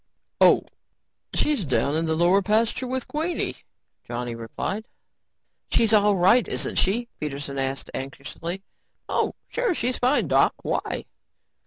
"Oh, 0.39 0.63
she's 1.35 1.63
down 1.63 1.95
in 1.95 2.07
the 2.07 2.15
lower 2.15 2.41
pasture 2.41 2.87
with 2.87 3.07
Queenie," 3.07 3.57
Johnny 4.03 4.33
replied. 4.33 4.87
"She's 5.69 5.93
all 5.93 6.15
right, 6.15 6.47
isn't 6.47 6.77
she?" 6.77 7.07
Peterson 7.19 7.59
asked 7.59 7.91
anxiously. 7.93 8.63
"Oh, 9.07 9.35
sure, 9.47 9.75
she's 9.75 9.99
fine, 9.99 10.27
Doc. 10.27 10.55
Why?" 10.63 11.05